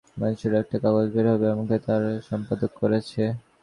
[0.17, 3.21] মৈশুরে একটা কাগজ বের হবে, আমাকে তার সম্পাদক করেছে।